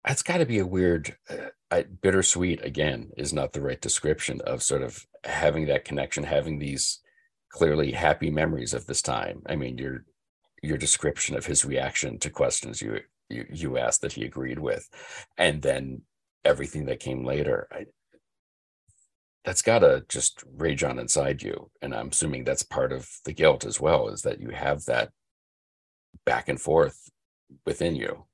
[0.05, 2.65] That's got to be a weird, uh, bittersweet.
[2.65, 7.01] Again, is not the right description of sort of having that connection, having these
[7.49, 9.43] clearly happy memories of this time.
[9.47, 10.05] I mean, your
[10.65, 13.01] your description of his reaction to questions you
[13.31, 14.89] you, you asked that he agreed with,
[15.39, 16.03] and then
[16.45, 17.67] everything that came later.
[17.73, 17.87] I,
[19.45, 21.71] that's got to just rage on inside you.
[21.83, 25.11] And I'm assuming that's part of the guilt as well, is that you have that
[26.25, 27.11] back and forth
[27.67, 28.25] within you.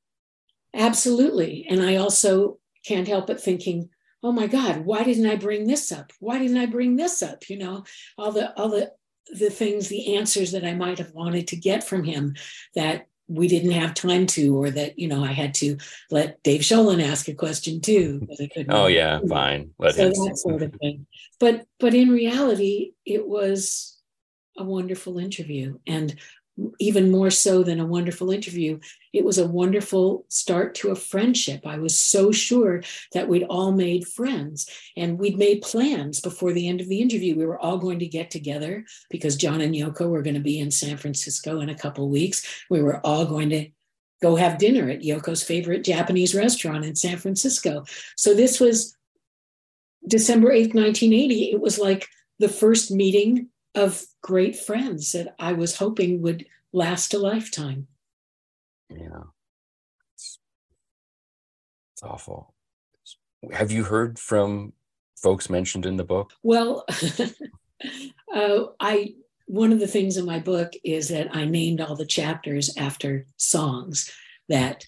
[0.74, 1.66] Absolutely.
[1.68, 3.90] And I also can't help but thinking,
[4.22, 6.12] oh my God, why didn't I bring this up?
[6.20, 7.48] Why didn't I bring this up?
[7.50, 7.84] You know,
[8.16, 8.92] all the all the
[9.32, 12.34] the things, the answers that I might have wanted to get from him
[12.74, 15.76] that we didn't have time to, or that you know I had to
[16.10, 18.26] let Dave Sholin ask a question too.
[18.68, 19.70] oh yeah, fine.
[19.78, 20.12] Let so him.
[20.12, 21.06] that sort of thing.
[21.38, 23.98] But but in reality, it was
[24.58, 26.16] a wonderful interview, and
[26.78, 28.78] even more so than a wonderful interview,
[29.12, 31.66] it was a wonderful start to a friendship.
[31.66, 36.68] I was so sure that we'd all made friends and we'd made plans before the
[36.68, 37.36] end of the interview.
[37.36, 40.58] We were all going to get together because John and Yoko were going to be
[40.58, 42.64] in San Francisco in a couple weeks.
[42.68, 43.68] We were all going to
[44.22, 47.84] go have dinner at Yoko's favorite Japanese restaurant in San Francisco.
[48.16, 48.96] So this was
[50.06, 51.52] December 8th, 1980.
[51.52, 52.06] It was like
[52.38, 57.86] the first meeting of great friends that I was hoping would last a lifetime.
[58.88, 59.24] Yeah.
[60.14, 60.38] It's,
[61.94, 62.54] it's awful.
[63.52, 64.72] Have you heard from
[65.16, 66.32] folks mentioned in the book?
[66.42, 66.84] Well,
[68.34, 69.14] uh, I
[69.46, 73.26] one of the things in my book is that I named all the chapters after
[73.36, 74.08] songs
[74.48, 74.86] that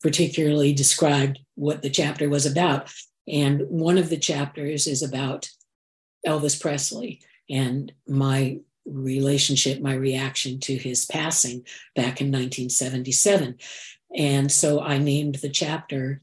[0.00, 2.92] particularly described what the chapter was about.
[3.26, 5.48] And one of the chapters is about
[6.24, 13.58] Elvis Presley and my relationship, my reaction to his passing back in 1977.
[14.16, 16.22] And so I named the chapter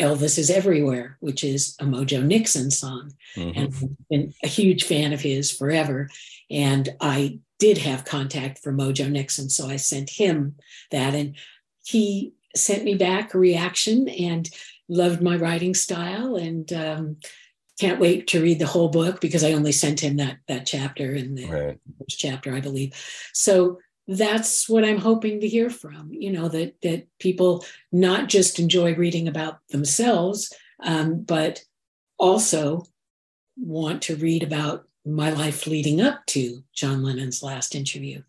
[0.00, 3.12] Elvis is Everywhere, which is a Mojo Nixon song.
[3.34, 3.58] Mm-hmm.
[3.58, 6.10] And I've been a huge fan of his forever.
[6.50, 9.48] And I did have contact for Mojo Nixon.
[9.48, 10.56] So I sent him
[10.90, 11.14] that.
[11.14, 11.36] And
[11.84, 14.48] he sent me back a reaction and
[14.88, 17.16] loved my writing style and um,
[17.78, 21.12] can't wait to read the whole book because I only sent him that that chapter
[21.14, 21.78] in the right.
[21.98, 22.94] first chapter, I believe.
[23.32, 26.10] So that's what I'm hoping to hear from.
[26.12, 31.64] You know that that people not just enjoy reading about themselves, um, but
[32.18, 32.84] also
[33.58, 38.22] want to read about my life leading up to John Lennon's last interview.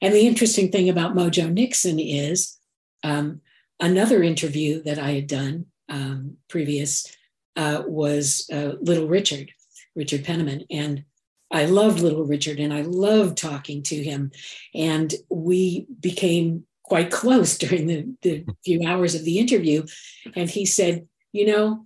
[0.00, 2.56] And the interesting thing about Mojo Nixon is
[3.02, 3.40] um,
[3.80, 7.06] another interview that I had done um, previous
[7.56, 9.50] uh, was uh, Little Richard,
[9.94, 10.64] Richard Penniman.
[10.70, 11.04] And
[11.50, 14.32] I loved Little Richard and I loved talking to him.
[14.74, 19.84] And we became quite close during the, the few hours of the interview.
[20.36, 21.84] And he said, You know,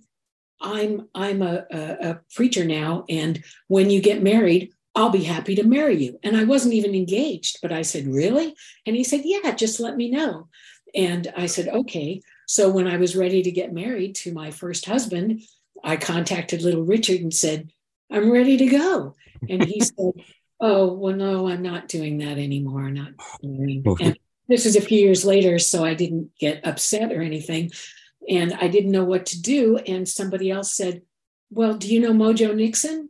[0.61, 5.55] I'm I'm a, a, a preacher now, and when you get married, I'll be happy
[5.55, 6.19] to marry you.
[6.23, 8.53] And I wasn't even engaged, but I said, Really?
[8.85, 10.49] And he said, Yeah, just let me know.
[10.93, 12.21] And I said, Okay.
[12.47, 15.43] So when I was ready to get married to my first husband,
[15.83, 17.71] I contacted little Richard and said,
[18.11, 19.15] I'm ready to go.
[19.47, 20.13] And he said,
[20.61, 22.89] Oh, well, no, I'm not doing that anymore.
[22.89, 23.11] Not
[23.41, 23.83] doing.
[24.01, 24.17] And
[24.49, 27.71] this was a few years later, so I didn't get upset or anything.
[28.27, 29.77] And I didn't know what to do.
[29.77, 31.03] And somebody else said,
[31.49, 33.09] Well, do you know Mojo Nixon?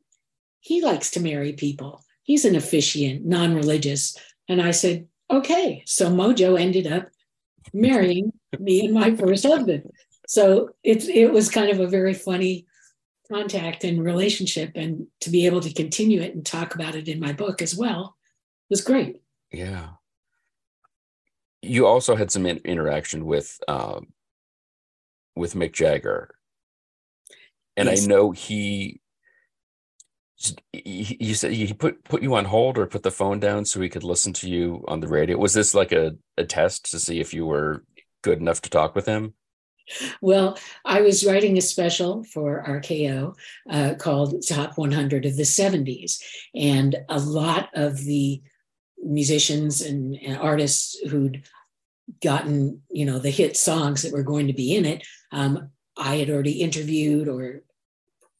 [0.60, 2.04] He likes to marry people.
[2.24, 4.16] He's an officiant, non religious.
[4.48, 5.84] And I said, Okay.
[5.86, 7.10] So Mojo ended up
[7.74, 9.90] marrying me and my first husband.
[10.30, 12.68] So it, it was kind of a very funny
[13.32, 14.74] contact and relationship.
[14.76, 17.76] And to be able to continue it and talk about it in my book as
[17.76, 18.16] well
[18.70, 19.24] was great.
[19.52, 19.88] Yeah.
[21.64, 24.14] You also had some in- interaction with um,
[25.36, 26.36] with Mick Jagger,
[27.76, 28.04] and yes.
[28.04, 29.02] I know he
[30.72, 33.90] you said he put put you on hold or put the phone down so he
[33.90, 35.38] could listen to you on the radio.
[35.38, 37.84] Was this like a, a test to see if you were
[38.22, 39.34] good enough to talk with him?
[40.22, 43.36] Well, I was writing a special for RKO
[43.70, 46.22] uh, called Top 100 of the 70s.
[46.56, 48.42] And a lot of the
[48.98, 51.44] musicians and, and, artists who'd
[52.22, 56.16] gotten, you know, the hit songs that were going to be in it, um, I
[56.16, 57.62] had already interviewed or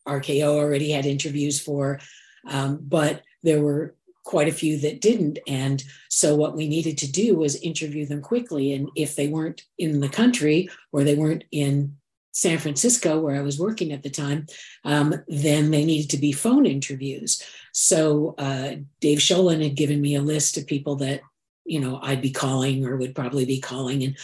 [0.08, 2.00] RKO already had interviews for,
[2.48, 3.96] um, but there were
[4.30, 5.40] quite a few that didn't.
[5.48, 8.74] And so what we needed to do was interview them quickly.
[8.74, 11.98] And if they weren't in the country or they weren't in
[12.32, 14.46] San Francisco, where I was working at the time,
[14.86, 17.42] um, then they needed to be phone interviews.
[17.74, 21.22] So uh, Dave Sholin had given me a list of people that,
[21.66, 24.04] you know, I'd be calling or would probably be calling.
[24.04, 24.18] And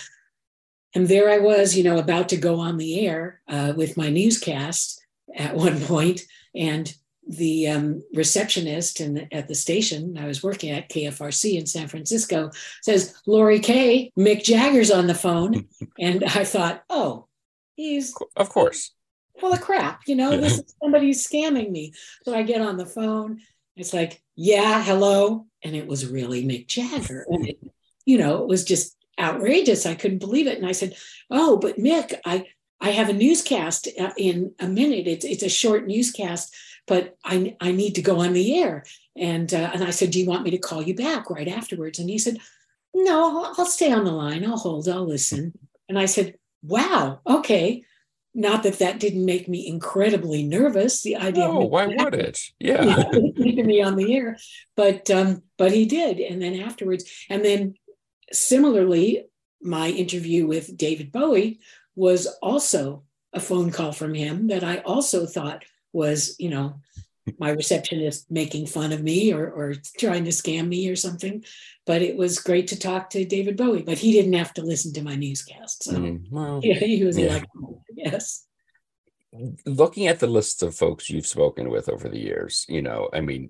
[0.93, 4.09] and there I was, you know, about to go on the air uh, with my
[4.09, 5.03] newscast
[5.35, 6.21] at one point,
[6.53, 6.93] and
[7.27, 12.51] the um, receptionist in, at the station I was working at KFRC in San Francisco
[12.81, 15.67] says, Laurie Kaye, Mick Jagger's on the phone.
[15.99, 17.27] and I thought, oh,
[17.75, 18.91] he's of course
[19.39, 20.01] full of crap.
[20.07, 20.37] You know, yeah.
[20.37, 21.93] this is somebody scamming me.
[22.23, 23.41] So I get on the phone.
[23.75, 25.45] It's like, yeah, hello.
[25.63, 27.25] And it was really Mick Jagger.
[27.29, 27.57] And it,
[28.05, 29.85] you know, it was just outrageous.
[29.85, 30.57] I couldn't believe it.
[30.57, 30.95] And I said,
[31.29, 32.45] oh, but Mick, I,
[32.79, 35.07] I have a newscast uh, in a minute.
[35.07, 36.55] It's, it's a short newscast
[36.87, 38.85] but I, I need to go on the air.
[39.15, 41.99] And, uh, and I said, Do you want me to call you back right afterwards?
[41.99, 42.37] And he said,
[42.93, 44.45] No, I'll stay on the line.
[44.45, 45.53] I'll hold, I'll listen.
[45.89, 47.83] And I said, Wow, okay.
[48.37, 51.01] Not that that didn't make me incredibly nervous.
[51.01, 51.45] The idea.
[51.45, 52.41] Oh, why would it?
[52.59, 54.37] Yeah, keeping me on the air,
[54.75, 57.75] but um, but he did, and then afterwards, and then
[58.33, 59.23] similarly,
[59.61, 61.61] my interview with David Bowie
[61.95, 65.63] was also a phone call from him that I also thought
[65.95, 66.81] was, you know,
[67.39, 71.43] my receptionist making fun of me or, or trying to scam me or something.
[71.85, 74.93] But it was great to talk to David Bowie, but he didn't have to listen
[74.93, 75.83] to my newscast.
[75.83, 77.33] So mm, well, yeah, he was yeah.
[77.33, 77.45] like,
[77.95, 78.45] yes.
[79.65, 83.21] Looking at the lists of folks you've spoken with over the years, you know, I
[83.21, 83.49] mean,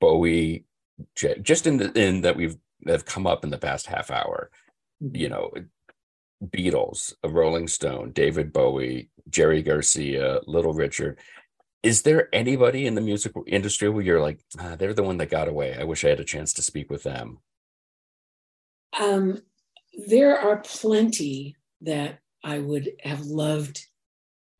[0.00, 0.64] Bowie,
[1.16, 2.56] just in the in that we've
[2.86, 4.50] have come up in the past half hour,
[5.02, 5.16] mm-hmm.
[5.16, 5.50] you know,
[6.44, 11.18] Beatles, a Rolling Stone, David Bowie, Jerry Garcia, Little Richard
[11.82, 15.30] is there anybody in the music industry where you're like ah, they're the one that
[15.30, 15.76] got away.
[15.78, 17.38] I wish i had a chance to speak with them.
[18.98, 19.42] Um,
[20.08, 23.86] there are plenty that i would have loved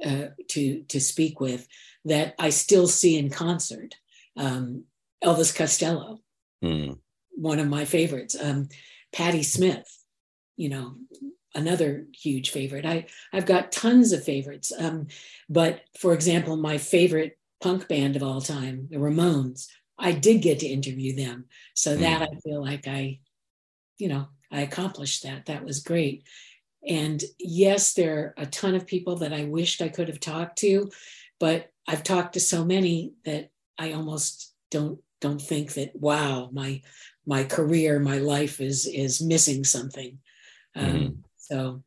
[0.05, 1.67] uh, to to speak with
[2.05, 3.95] that i still see in concert.
[4.37, 4.85] Um,
[5.23, 6.21] elvis costello.
[6.65, 6.99] Mm.
[7.33, 8.37] one of my favorites.
[8.41, 8.69] Um,
[9.13, 10.03] patti smith
[10.57, 10.95] you know,
[11.55, 12.87] another huge favorite.
[12.87, 14.73] I I've got tons of favorites.
[14.77, 15.09] Um,
[15.49, 20.61] but for example, my favorite punk band of all time, the Ramones, I did get
[20.61, 21.47] to interview them.
[21.75, 22.37] So that mm.
[22.37, 23.21] I feel like I,
[23.99, 25.47] you know, I accomplished that.
[25.47, 26.25] That was great.
[26.87, 30.59] And yes, there are a ton of people that I wished I could have talked
[30.59, 30.91] to,
[31.39, 36.83] but I've talked to so many that I almost don't don't think that wow, my
[37.25, 40.19] my career, my life is is missing something.
[40.75, 41.15] Um, mm-hmm.
[41.53, 41.83] So,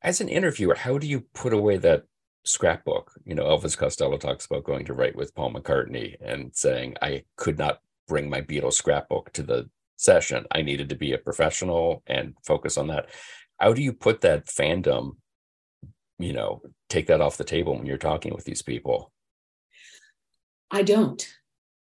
[0.00, 2.04] as an interviewer, how do you put away that
[2.44, 3.12] scrapbook?
[3.26, 7.24] You know, Elvis Costello talks about going to write with Paul McCartney and saying, "I
[7.36, 10.46] could not bring my Beatles scrapbook to the session.
[10.50, 13.10] I needed to be a professional and focus on that."
[13.58, 15.16] How do you put that fandom?
[16.18, 19.12] You know, take that off the table when you're talking with these people.
[20.70, 21.22] I don't.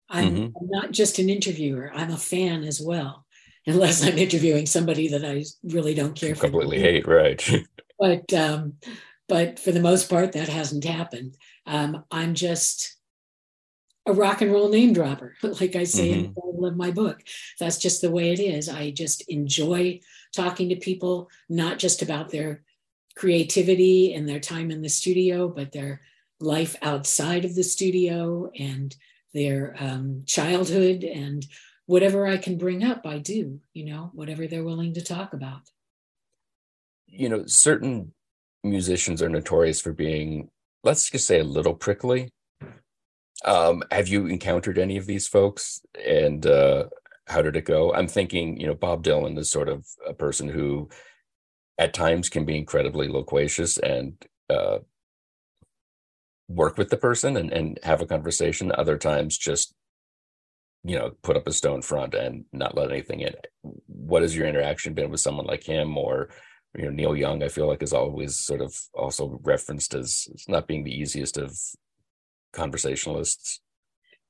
[0.08, 0.56] I'm, mm-hmm.
[0.56, 1.90] I'm not just an interviewer.
[1.92, 3.25] I'm a fan as well
[3.66, 6.42] unless I'm interviewing somebody that I really don't care for.
[6.42, 7.42] Completely hate, right?
[7.98, 8.74] but um,
[9.28, 11.36] but for the most part, that hasn't happened.
[11.66, 12.96] Um, I'm just
[14.06, 16.18] a rock and roll name dropper, like I say mm-hmm.
[16.18, 17.22] in the title of my book.
[17.58, 18.68] That's just the way it is.
[18.68, 20.00] I just enjoy
[20.34, 22.62] talking to people, not just about their
[23.16, 26.02] creativity and their time in the studio, but their
[26.38, 28.94] life outside of the studio and
[29.32, 31.44] their um, childhood and
[31.86, 35.62] whatever I can bring up, I do, you know, whatever they're willing to talk about.
[37.06, 38.12] You know, certain
[38.64, 40.50] musicians are notorious for being,
[40.82, 42.30] let's just say, a little prickly.
[43.44, 46.84] Um, have you encountered any of these folks and uh,
[47.28, 47.92] how did it go?
[47.94, 50.88] I'm thinking, you know, Bob Dylan is sort of a person who
[51.78, 54.14] at times can be incredibly loquacious and
[54.48, 54.78] uh,
[56.48, 58.72] work with the person and, and have a conversation.
[58.72, 59.74] Other times just
[60.86, 63.34] you know put up a stone front and not let anything in.
[63.86, 66.30] What has your interaction been with someone like him or
[66.76, 70.66] you know neil young i feel like is always sort of also referenced as not
[70.68, 71.58] being the easiest of
[72.52, 73.60] conversationalists?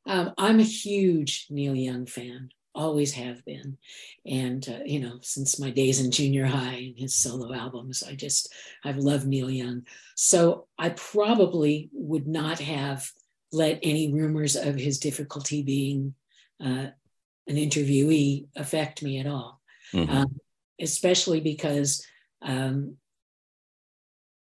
[0.07, 3.79] Um, i'm a huge neil young fan always have been.
[4.27, 8.15] And uh, you know since my days in junior high and his solo albums i
[8.15, 8.53] just
[8.85, 9.87] i've loved neil young.
[10.15, 13.11] So i probably would not have
[13.53, 16.15] let any rumors of his difficulty being
[16.63, 16.89] uh,
[17.49, 19.61] an interviewee affect me at all,
[19.93, 20.11] mm-hmm.
[20.11, 20.37] um,
[20.81, 22.05] especially because
[22.43, 22.97] um,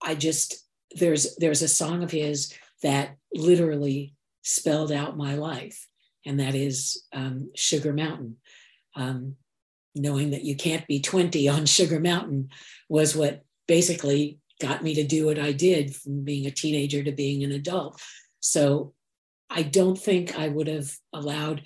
[0.03, 5.87] I just there's there's a song of his that literally spelled out my life,
[6.27, 8.37] and that is um, Sugar Mountain.
[8.97, 9.37] Um,
[9.95, 12.49] knowing that you can't be 20 on Sugar Mountain
[12.89, 17.13] was what basically got me to do what I did from being a teenager to
[17.13, 18.01] being an adult.
[18.41, 18.95] So
[19.49, 21.63] I don't think I would have allowed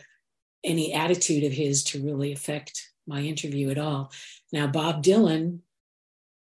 [0.64, 4.10] any attitude of his to really affect my interview at all.
[4.52, 5.60] Now, Bob Dylan,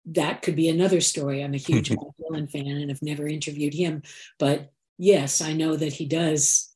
[0.07, 1.43] that could be another story.
[1.43, 4.03] I'm a huge Bob Dylan fan and have never interviewed him.
[4.39, 6.75] But yes, I know that he does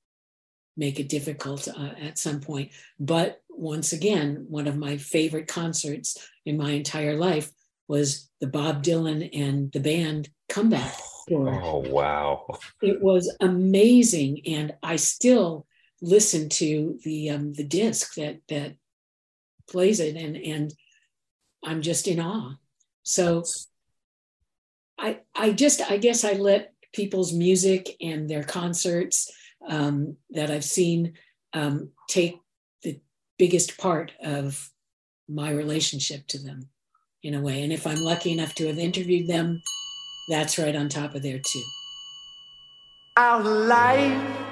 [0.76, 2.70] make it difficult uh, at some point.
[2.99, 6.16] But once again, one of my favorite concerts
[6.47, 7.51] in my entire life
[7.88, 10.95] was the Bob Dylan and the band comeback.
[11.28, 11.61] Tour.
[11.62, 12.47] Oh, wow.
[12.80, 14.43] It was amazing.
[14.47, 15.66] And I still
[16.03, 18.74] listen to the um, the disc that that
[19.70, 20.74] plays it, and and
[21.64, 22.57] I'm just in awe.
[23.05, 23.44] So
[24.98, 29.32] I I just I guess I let people's music and their concerts
[29.66, 31.14] um, that I've seen
[31.55, 32.38] um, take
[32.82, 33.00] the
[33.38, 34.70] biggest part of
[35.28, 36.68] my relationship to them
[37.22, 37.62] in a way.
[37.62, 39.62] And if I'm lucky enough to have interviewed them,
[40.28, 41.62] that's right on top of there too.
[43.16, 44.51] Our life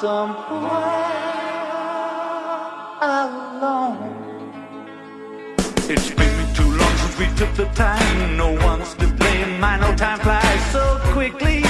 [0.00, 0.40] somewhere
[3.02, 3.98] alone.
[5.92, 8.36] It's been too long since we took the time.
[8.38, 9.62] No one's to blame.
[9.62, 11.62] I know time flies so quickly.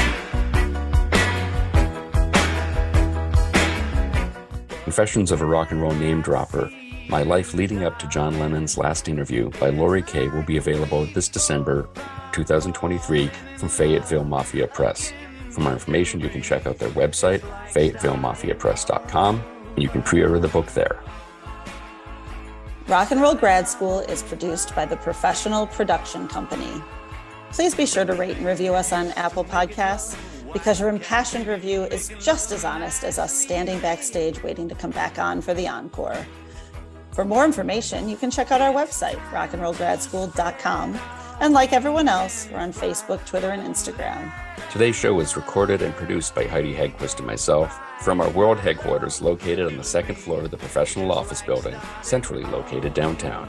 [4.84, 6.70] Confessions of a Rock and Roll Name Dropper.
[7.08, 11.04] My Life Leading Up to John Lennon's Last Interview by Laurie Kaye will be available
[11.06, 11.88] this December
[12.30, 15.12] 2023 from Fayetteville Mafia Press.
[15.50, 17.40] For more information, you can check out their website,
[17.72, 19.42] FayettevilleMafiaPress.com,
[19.74, 21.00] and you can pre order the book there.
[22.88, 26.82] Rock and Roll Grad School is produced by the Professional Production Company.
[27.52, 30.16] Please be sure to rate and review us on Apple Podcasts
[30.52, 34.90] because your impassioned review is just as honest as us standing backstage waiting to come
[34.90, 36.26] back on for the encore.
[37.12, 41.00] For more information, you can check out our website, rockandrollgradschool.com.
[41.40, 44.30] And like everyone else, we're on Facebook, Twitter, and Instagram.
[44.70, 49.22] Today's show was recorded and produced by Heidi Hedquist and myself from our world headquarters
[49.22, 53.48] located on the second floor of the professional office building, centrally located downtown.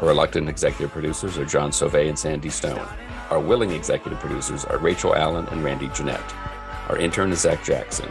[0.00, 2.86] Our reluctant executive producers are John Sauvé and Sandy Stone.
[3.30, 6.34] Our willing executive producers are Rachel Allen and Randy Jeanette.
[6.88, 8.10] Our intern is Zach Jackson.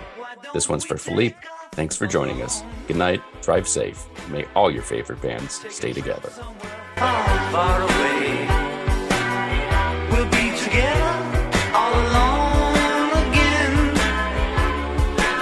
[0.53, 1.35] This one's for Philippe.
[1.73, 2.63] Thanks for joining us.
[2.87, 6.31] Good night, drive safe, may all your favorite bands stay together.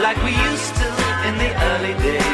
[0.10, 0.88] Like we used to
[1.28, 2.29] in the early days.